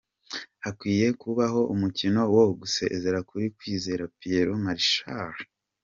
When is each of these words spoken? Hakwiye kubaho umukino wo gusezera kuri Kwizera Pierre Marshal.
Hakwiye 0.63 1.07
kubaho 1.21 1.61
umukino 1.73 2.21
wo 2.35 2.43
gusezera 2.59 3.19
kuri 3.29 3.45
Kwizera 3.57 4.03
Pierre 4.17 4.53
Marshal. 4.65 5.35